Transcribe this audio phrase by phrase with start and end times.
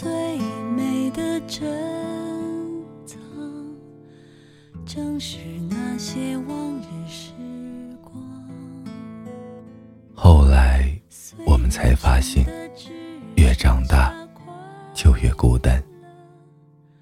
[0.00, 0.08] 最
[0.76, 1.66] 美的珍
[3.04, 3.18] 藏，
[4.86, 5.38] 正是
[5.68, 7.32] 那些往日时
[8.00, 8.14] 光。
[10.14, 10.88] 后来，
[11.44, 12.46] 我们才发现，
[13.34, 14.14] 越长大，
[14.94, 15.82] 就越孤单。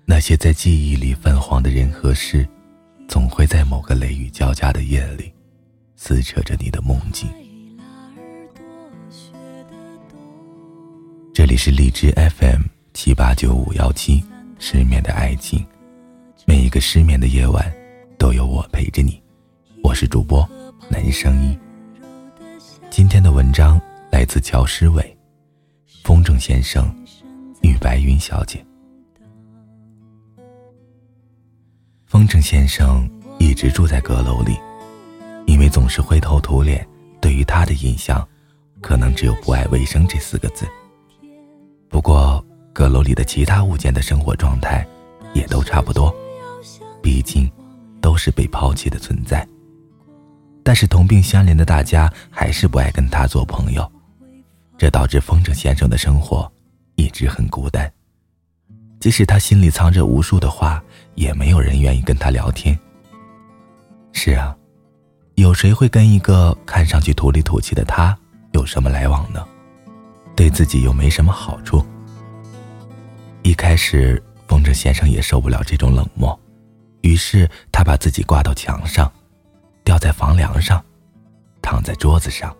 [0.06, 2.48] 那些在记忆里泛黄的人和事，
[3.06, 5.30] 总会在某个雷雨交加的夜里，
[5.96, 7.28] 撕扯着你的梦境。
[11.34, 12.62] 这里是荔枝 FM
[12.96, 14.24] 七八九五幺七，
[14.58, 15.62] 失眠的爱情。
[16.46, 17.70] 每一个失眠的夜晚，
[18.16, 19.22] 都有我陪着你。
[19.82, 20.48] 我是主播
[20.88, 21.60] 南声音。
[22.88, 23.78] 今天的文章
[24.10, 25.14] 来自乔诗伟，
[26.04, 26.90] 风筝先生
[27.60, 28.64] 与白云小姐。
[32.06, 33.06] 风筝先生
[33.38, 34.56] 一直住在阁楼里，
[35.46, 36.88] 因为总是灰头土脸，
[37.20, 38.26] 对于他的印象，
[38.80, 40.66] 可能只有不爱卫生这四个字。
[41.90, 42.42] 不过，
[42.76, 44.86] 阁楼里的其他物件的生活状态，
[45.32, 46.14] 也都差不多，
[47.02, 47.50] 毕竟，
[48.02, 49.48] 都是被抛弃的存在。
[50.62, 53.90] 但是同病相怜的大家还是不爱跟他做朋友，
[54.76, 56.52] 这导致风筝先生的生活
[56.96, 57.90] 一直很孤单。
[59.00, 62.78] 即使他心里藏着无数的话，也没有人愿意跟他聊天。
[64.12, 64.54] 是啊，
[65.36, 68.14] 有谁会跟一个看上去土里土气的他
[68.52, 69.42] 有什么来往呢？
[70.34, 71.82] 对自己又没什么好处。
[73.56, 76.38] 开始，风筝先生也受不了这种冷漠，
[77.00, 79.10] 于是他把自己挂到墙上，
[79.82, 80.84] 吊在房梁上，
[81.62, 82.54] 躺在桌子上，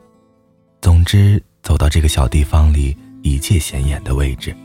[0.81, 4.57] 总之走到这个小地方里一切显眼的位置。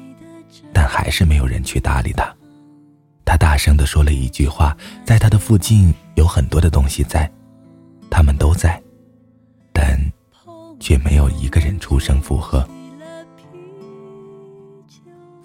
[0.74, 2.34] 但还是没有人去搭理他。
[3.26, 4.76] 他大声的说了一句话
[5.06, 7.30] ：“在他的附近有很多的东西在，
[8.10, 8.82] 他们都在，
[9.72, 9.98] 但
[10.80, 12.68] 却没有一个人出声附和。”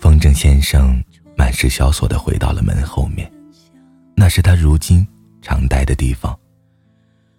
[0.07, 1.03] 风筝先生
[1.37, 3.29] 满是萧索的回到了门后面，
[4.15, 5.05] 那是他如今
[5.43, 6.39] 常待的地方。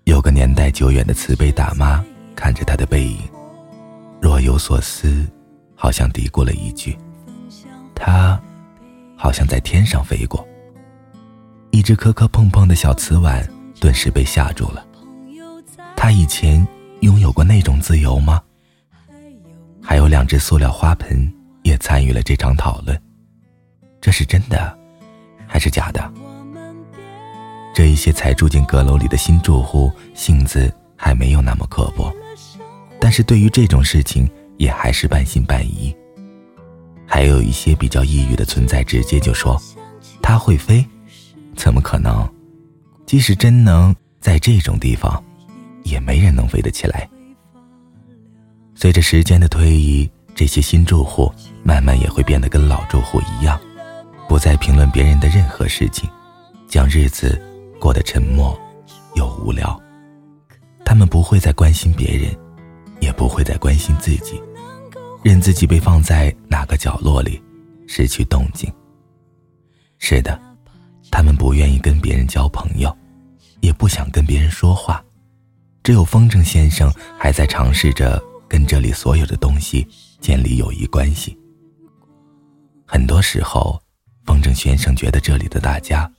[0.04, 2.04] 有个年代久远的慈悲大妈
[2.36, 3.20] 看着他的背影，
[4.22, 5.26] 若有所思，
[5.76, 6.98] 好像嘀咕了一句。
[7.96, 8.38] 他，
[9.16, 10.46] 好像在天上飞过。
[11.72, 13.50] 一只磕磕碰碰的小瓷碗
[13.80, 14.86] 顿时被吓住了。
[15.96, 16.68] 他以前
[17.00, 18.42] 拥有过那种自由吗？
[19.82, 21.34] 还有两只塑料花盆
[21.68, 23.00] 也参与了这场讨论。
[24.00, 24.78] 这是真的，
[25.46, 26.12] 还是假的？
[27.76, 32.12] 这一些才住进阁楼里的新住户性子还没有那么刻薄，
[33.00, 35.96] 但是对于这种事情也还是半信半疑。
[37.06, 39.62] 还有一些比较抑郁的存在，直接就说
[40.24, 40.86] ：“它会飞，
[41.56, 42.28] 怎么可能？
[43.06, 45.24] 即使真能，在这种地方，
[45.84, 47.08] 也没人能飞得起来。”
[48.76, 51.32] 随着时间的推移，这些新住户
[51.68, 53.60] 慢慢也会变得跟老住户一样，
[54.26, 56.10] 不再评论别人的任何事情，
[56.66, 57.38] 将日子
[57.78, 58.58] 过得沉默
[59.16, 59.78] 又无聊。
[60.86, 62.34] 他们不会再关心别人，
[63.02, 64.42] 也不会再关心自己。
[65.22, 67.44] 任自己被放在哪个角落里，
[67.86, 68.72] 失去动静。
[70.00, 70.40] 是的，
[71.12, 72.96] 他们不愿意跟别人交朋友，
[73.60, 75.04] 也不想跟别人说话。
[75.84, 76.90] 只有风筝先生
[77.20, 79.86] 还在尝试着跟这里所有的东西
[80.22, 81.38] 建立友谊关系。
[82.90, 83.78] 很多时候，
[84.26, 86.10] 风筝先生觉得这里的大家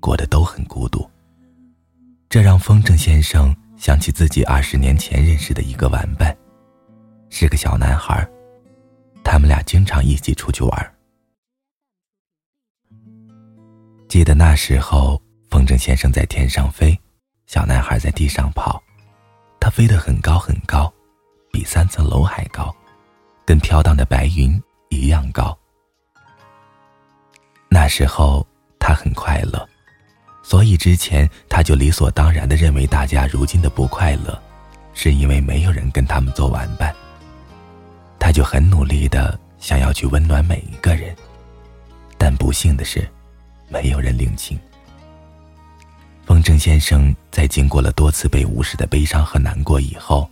[0.00, 1.08] 过得都很孤独。
[2.28, 6.36] 这让风筝先生想起自己二十年前认识的一个玩伴，
[7.30, 8.28] 是个小男孩。
[9.22, 10.94] 他们俩经常一起出去玩。
[14.08, 16.98] 记得那时候，风筝先生在天上飞，
[17.46, 18.82] 小男孩在地上跑。
[19.60, 20.92] 他飞得很高很高，
[21.52, 22.74] 比三层楼还高，
[23.44, 24.60] 跟飘荡的白云
[24.90, 25.57] 一样高。
[27.88, 28.46] 时候
[28.78, 29.68] 他很快乐，
[30.42, 34.40] 所以之前他就理所当然的认为大家如今的不快乐，
[34.94, 36.94] 是因为没有人跟他们做玩伴。
[38.18, 41.14] 他就很努力的想要去温暖每一个人，
[42.18, 43.08] 但不幸的是，
[43.68, 44.58] 没有人领情。
[46.26, 50.28] 风筝先生在经过了多次被无视的悲伤和难过以后，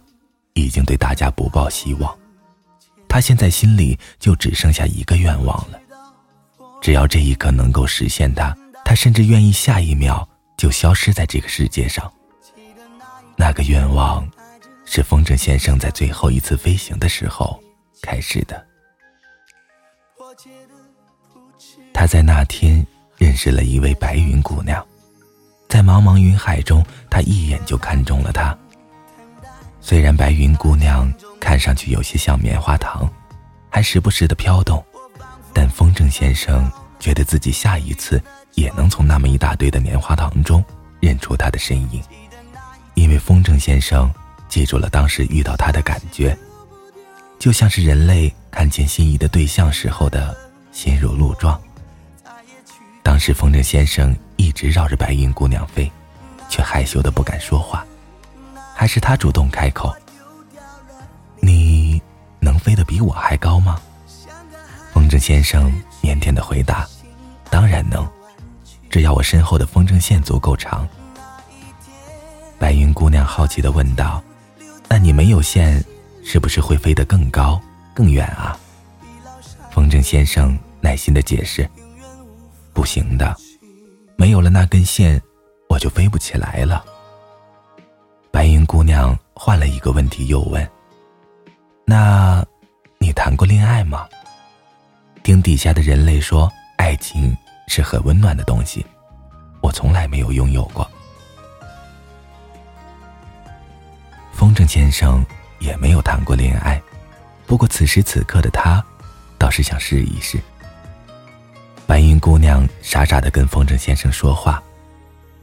[0.52, 2.14] 已经对大家不抱希望。
[3.08, 5.80] 他现在心里就只剩下一个愿望了，
[6.86, 10.24] 只要这一刻能够实现它，他甚至愿意下一秒
[10.56, 12.08] 就消失在这个世界上。
[13.34, 14.24] 那个愿望，
[14.84, 17.60] 是风筝先生在最后一次飞行的时候。
[18.00, 18.64] 开始的，
[21.92, 22.86] 他在那天
[23.16, 24.86] 认识了一位白云姑娘，
[25.68, 28.56] 在茫茫云海中，他一眼就看中了她。
[29.80, 33.12] 虽然白云姑娘看上去有些像棉花糖，
[33.68, 34.80] 还时不时的飘动，
[35.56, 36.70] 但风筝先生
[37.00, 38.22] 觉得自己下一次
[38.56, 40.62] 也能从那么一大堆的棉花糖中
[41.00, 42.02] 认出他的身影，
[42.92, 44.12] 因为风筝先生
[44.50, 46.36] 记住了当时遇到他的感觉，
[47.38, 50.36] 就像是人类看见心仪的对象时候的
[50.72, 51.58] 心如鹿撞。
[53.02, 55.90] 当时风筝先生一直绕着白云姑娘飞，
[56.50, 57.82] 却害羞的不敢说话，
[58.74, 59.90] 还是他主动开口
[61.40, 61.98] ：“你
[62.40, 63.80] 能飞得比我还高吗？”
[65.06, 65.72] 风筝先生
[66.02, 66.84] 腼腆的回答
[67.48, 68.04] ：“当然能，
[68.90, 70.84] 只要我身后的风筝线足够长。”
[72.58, 74.20] 白云姑娘好奇的问道
[74.90, 75.80] ：“那你没有线，
[76.24, 77.60] 是不是会飞得更高、
[77.94, 78.58] 更远啊？”
[79.70, 81.70] 风筝先生耐心的解释
[82.74, 83.32] ：“不行的，
[84.16, 85.22] 没有了那根线，
[85.68, 86.84] 我就飞不起来了。”
[88.32, 90.68] 白云姑娘换了一个问题又问
[91.86, 92.44] ：“那，
[92.98, 94.04] 你谈过恋爱吗？”
[95.26, 97.36] 听底下的人类说，爱情
[97.66, 98.86] 是很温暖的东西，
[99.60, 100.88] 我从来没有拥有过。
[104.32, 105.26] 风筝先生
[105.58, 106.80] 也没有谈过恋爱，
[107.44, 108.80] 不过此时此刻的他，
[109.36, 110.38] 倒是想试一试。
[111.88, 114.62] 白云姑娘傻傻的跟风筝先生说话：“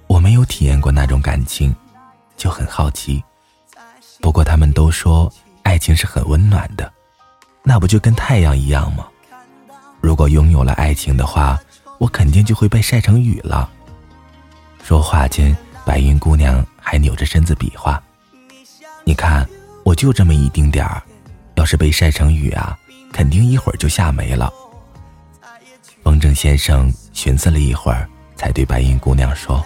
[0.08, 1.76] 我没有体验过那种感情，
[2.38, 3.22] 就很好奇。
[4.22, 5.30] 不过他们都说
[5.64, 6.90] 爱情是很温暖的，
[7.64, 9.08] 那不就跟太阳一样吗？”
[10.04, 11.58] 如果拥有了爱情的话，
[11.98, 13.70] 我肯定就会被晒成雨了。
[14.84, 15.56] 说话间，
[15.86, 18.04] 白云姑娘还扭着身子比划
[19.06, 19.48] ：“你看，
[19.86, 21.02] 我就这么一丁点儿，
[21.56, 22.78] 要是被晒成雨啊，
[23.14, 24.52] 肯定一会儿就下没了。”
[26.04, 28.06] 风筝先生寻思了一会儿，
[28.36, 29.66] 才对白云姑娘说：“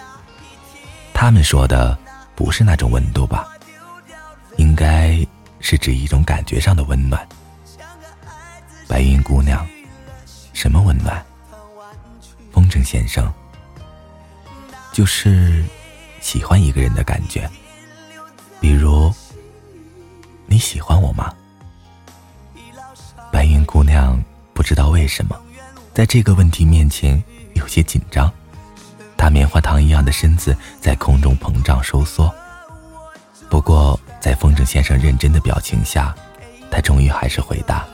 [1.12, 1.98] 他们说的
[2.36, 3.48] 不是那种温度吧？
[4.56, 5.18] 应该
[5.58, 7.28] 是指一种感觉上的温暖。”
[8.86, 9.66] 白云姑娘。
[10.58, 11.24] 什么温暖？
[12.50, 13.32] 风筝先生，
[14.92, 15.64] 就是
[16.20, 17.48] 喜欢一个人的感觉。
[18.60, 19.08] 比如，
[20.46, 21.32] 你喜欢我吗？
[23.30, 24.20] 白云姑娘
[24.52, 25.40] 不知道为什么，
[25.94, 27.22] 在这个问题面前
[27.54, 28.28] 有些紧张。
[29.16, 32.34] 她棉花糖一样的身子在空中膨胀收缩。
[33.48, 36.12] 不过，在风筝先生认真的表情下，
[36.68, 37.86] 她终于还是回答。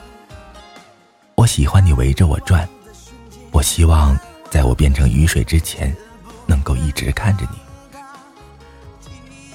[1.35, 2.67] 我喜欢你围着我转，
[3.51, 4.17] 我希望
[4.49, 5.95] 在我变成雨水之前，
[6.47, 7.99] 能够一直看着你。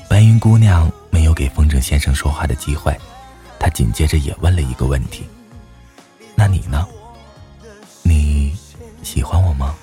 [0.08, 2.94] 白云姑娘没有给风筝先生说话的机会，
[3.58, 5.26] 她紧接着也问了一个问题
[6.36, 6.86] ：“那你呢？
[8.02, 8.54] 你
[9.02, 9.74] 喜欢我吗？”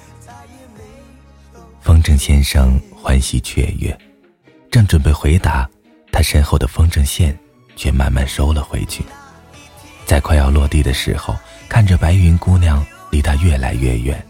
[1.81, 3.97] 风筝先生欢喜雀跃，
[4.69, 5.67] 正准备回答，
[6.11, 7.38] 他身后的风筝线
[7.75, 9.03] 却慢慢收了回去，
[10.07, 11.36] 在快要落地的时候。
[11.69, 12.81] 看着白云姑娘
[13.12, 14.25] 离他越来越远，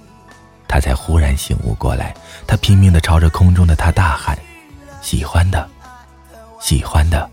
[0.67, 2.15] 他才忽然醒悟过来。
[2.47, 4.35] 他拼命的朝着空中的她大喊
[5.03, 5.69] ：“喜欢的，
[6.59, 7.29] 喜欢的，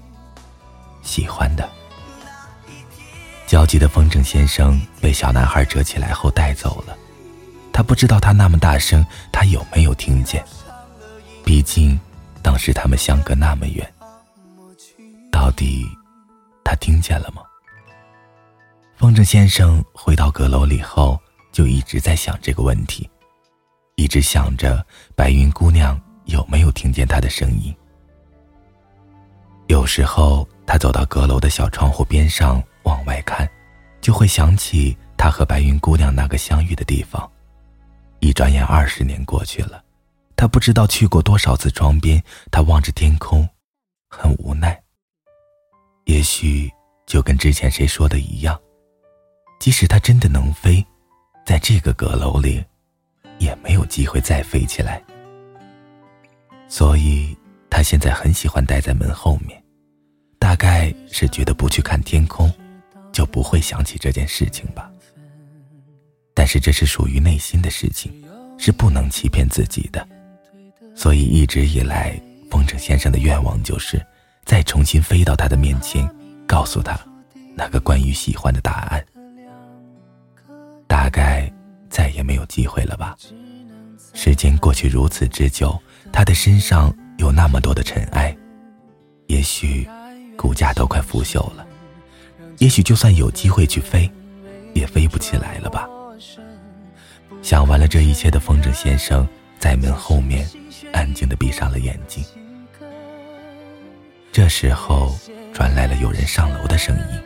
[1.02, 1.66] 喜欢的。”
[3.48, 6.94] 焦急的风筝先生被小男孩折起来后带走了。
[7.72, 10.44] 他不知道他那么大声，他有没有听见？
[11.44, 11.98] 毕竟，
[12.42, 13.90] 当时他们相隔那么远。
[15.32, 15.86] 到底，
[16.62, 17.40] 他听见了吗？
[19.04, 21.20] 风筝先生回到阁楼里后，
[21.52, 23.06] 就一直在想这个问题，
[23.96, 24.82] 一直想着
[25.14, 27.76] 白云姑娘有没有听见他的声音。
[29.66, 33.46] 有时候他走到阁楼的小窗户边上往外看，
[34.00, 37.30] 就会想起他和白云姑娘那个相遇的地方。
[38.20, 39.84] 一转眼二十年过去了，
[40.34, 42.24] 他不知道去过多少次窗边。
[42.50, 43.46] 他望着天空，
[44.08, 44.82] 很无奈。
[46.06, 46.72] 也许
[47.04, 48.58] 就跟之前谁说的一样。
[49.58, 50.84] 即使他真的能飞，
[51.44, 52.62] 在这个阁楼里，
[53.38, 55.02] 也没有机会再飞起来。
[56.68, 57.36] 所以，
[57.70, 59.62] 他现在很喜欢待在门后面，
[60.38, 62.52] 大概是觉得不去看天空，
[63.12, 64.90] 就不会想起这件事情吧。
[66.34, 68.12] 但是这是属于内心的事情，
[68.58, 70.06] 是不能欺骗自己的。
[70.94, 72.20] 所以一直以来，
[72.50, 74.04] 风筝先生的愿望就是
[74.44, 76.08] 再重新飞到他的面前，
[76.46, 76.98] 告诉他
[77.56, 79.04] 那个关于喜欢的答案。
[80.86, 81.50] 大概
[81.88, 83.16] 再也没有机会了吧。
[84.12, 85.76] 时间过去如此之久，
[86.12, 88.36] 他的身上有那么多的尘埃，
[89.26, 89.88] 也许
[90.36, 91.66] 骨架都快腐朽了，
[92.58, 94.10] 也许就算有机会去飞，
[94.72, 95.88] 也飞不起来了吧。
[97.42, 99.26] 想完了这一切的风筝先生，
[99.58, 100.48] 在门后面
[100.92, 102.24] 安静的闭上了眼睛。
[104.32, 105.16] 这时候
[105.52, 107.20] 传来了有人上楼的声音，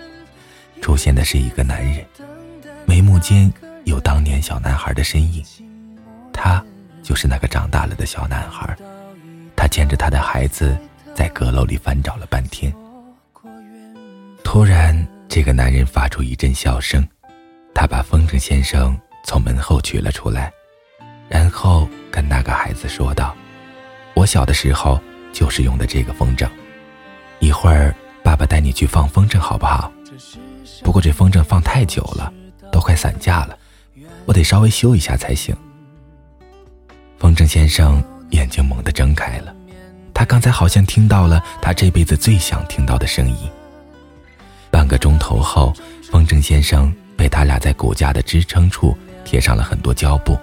[0.82, 2.04] 出现的是一个男人。
[2.88, 3.52] 眉目间
[3.84, 5.44] 有当年小男孩的身影，
[6.32, 6.64] 他
[7.02, 8.74] 就是那个长大了的小男孩。
[9.54, 10.74] 他牵着他的孩子
[11.14, 12.72] 在阁楼里翻找了半天。
[14.42, 17.06] 突然，这个男人发出一阵笑声，
[17.74, 20.50] 他把风筝先生从门后取了出来，
[21.28, 23.36] 然后跟那个孩子说道
[24.16, 24.98] ：“我小的时候
[25.30, 26.48] 就是用的这个风筝，
[27.38, 29.92] 一会儿爸爸带你去放风筝好不好？
[30.82, 32.32] 不过这风筝放太久了，
[32.78, 33.58] 都快散架了，
[34.24, 35.52] 我得稍微修一下才行。”
[37.18, 39.52] 风筝先生眼睛猛地睁开了，
[40.14, 43.50] 他刚才好像听到了他这辈子最想听到的声音。
[44.70, 45.74] 半个钟头后，
[46.08, 50.38] 风筝先生被他俩在骨架的支撑处贴上了很多胶布，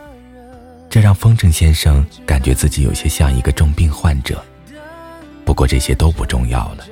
[0.89, 4.43] 这让风筝先生感觉自己有些像一个重病患者。
[5.45, 6.83] 不过这些都不重要了，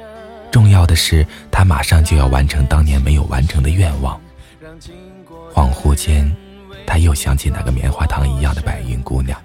[0.50, 4.18] 重要的是他马上就要完成当年没有完成的愿望。
[5.54, 6.30] 恍惚间，
[6.88, 9.40] 他又想起那个棉花糖一样的白云姑娘。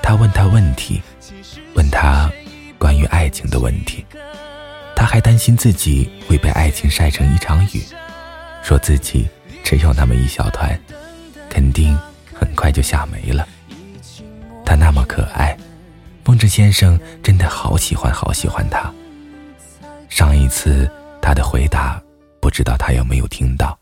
[0.00, 1.02] 他问她问题，
[1.74, 2.30] 问她
[2.78, 4.06] 关于爱情的问题。
[4.94, 7.82] 他还担心自己会被爱情晒成一场雨，
[8.62, 9.26] 说自己
[9.64, 10.78] 只有那么一小团，
[11.48, 11.98] 肯定
[12.34, 13.48] 很快就下没了。
[14.64, 15.56] 他那么可爱，
[16.22, 18.92] 风筝先生真的好喜欢好喜欢他。
[20.08, 20.88] 上一次
[21.20, 22.00] 他的回答，
[22.40, 23.79] 不知道他有没有听到。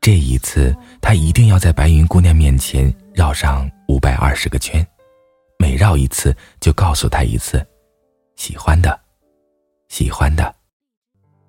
[0.00, 4.86] 这一次他一定要在白云姑娘面前绕上五百二十个圈，
[5.58, 7.66] 每绕一次就告诉她一次，
[8.36, 8.98] 喜欢的。
[9.88, 10.54] 喜欢的，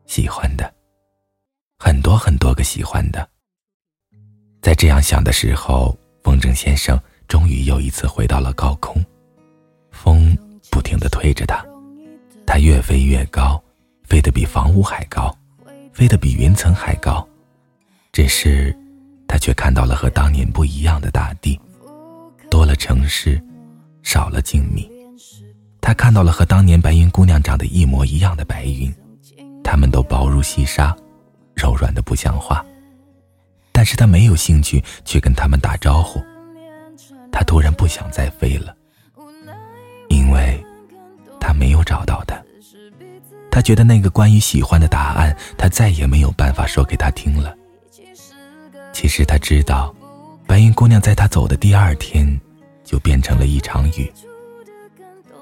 [0.05, 0.73] 喜欢的，
[1.77, 3.27] 很多很多个喜欢的。
[4.61, 9.03] 在这样想的时候，风筝先生终于又一次回到了高空，
[9.91, 10.33] 风
[10.71, 11.61] 不停的推着他，
[12.47, 13.61] 他越飞越高，
[14.05, 15.37] 飞得比房屋还高，
[15.91, 17.27] 飞得比云层还高。
[18.11, 18.75] 只是，
[19.27, 21.59] 他却看到了和当年不一样的大地，
[22.49, 23.41] 多了城市，
[24.03, 24.89] 少了静谧。
[25.79, 28.93] 他看到了和当年白云姑娘长得一模一样的白云，
[29.63, 30.95] 它们都薄如细沙，
[31.55, 32.65] 柔软的不像话。
[33.71, 36.21] 但是他没有兴趣去跟他们打招呼，
[37.31, 38.75] 他突然不想再飞了，
[40.09, 40.61] 因为
[41.39, 42.35] 他没有找到他。
[43.49, 47.55] 他觉得那个关于喜欢的答案，他再也没有办法说给他听了。
[48.99, 49.95] 其实他知道，
[50.45, 52.37] 白云姑娘在他走的第二天，
[52.83, 54.11] 就变成了一场雨。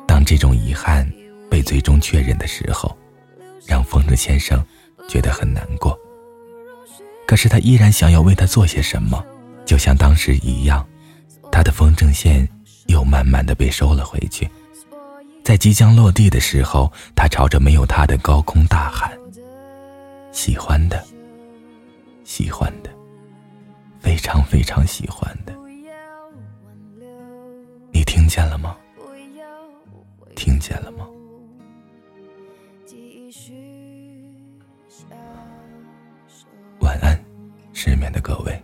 [0.06, 1.12] 当这种遗憾
[1.50, 2.96] 被最终确认的时候，
[3.66, 4.64] 让风筝先生
[5.10, 5.98] 觉得很难过。
[7.26, 9.26] 可是他依然想要为他做些什么，
[9.66, 10.88] 就像当时一样，
[11.52, 12.48] 他的风筝线
[12.86, 14.48] 又慢慢的被收了回去。
[15.44, 19.12] 在即将落地的时候，他朝着没有他的高空大喊
[20.32, 21.04] ：“喜欢的，
[22.24, 22.92] 喜欢的，
[24.00, 25.54] 非常非常喜欢的，
[27.92, 28.78] 你听见了吗？”
[30.36, 31.08] 听见了吗？
[36.80, 37.20] 晚安，
[37.74, 38.64] 失眠的各位。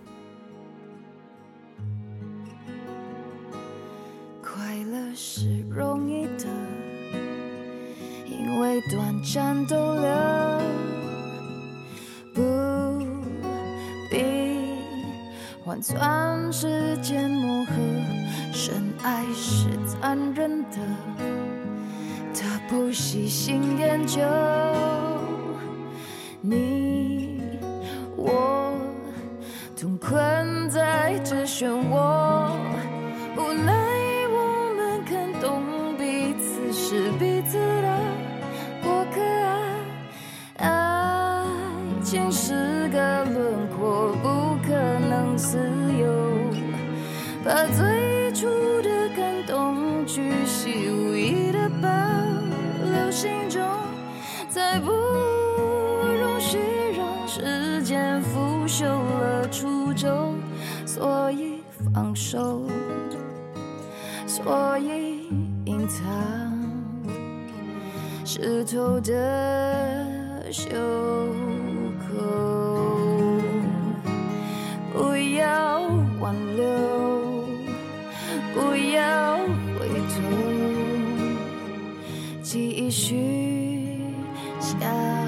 [15.73, 17.73] 换算时间磨合。
[18.51, 20.77] 深爱是残忍的。
[22.31, 24.21] 他不喜新厌旧，
[26.41, 27.41] 你
[28.15, 28.75] 我
[29.75, 32.22] 同困在这漩涡，
[47.43, 48.47] 把最初
[48.81, 51.87] 的感动巨细无遗的保
[52.89, 53.11] 留。
[53.11, 53.61] 心中
[54.49, 56.57] 再不容许
[56.97, 60.35] 让时间腐朽了初衷，
[60.85, 61.61] 所以
[61.93, 62.61] 放手，
[64.25, 65.27] 所以
[65.65, 66.03] 隐藏
[68.25, 70.71] 湿透的袖
[78.53, 79.37] 不要
[79.77, 80.53] 回头。
[82.43, 83.17] 继续
[84.59, 85.22] 享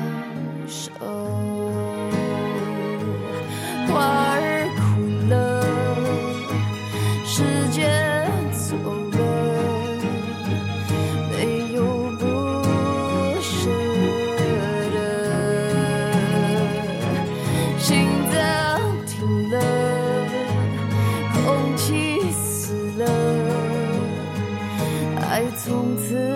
[25.35, 26.34] 爱从此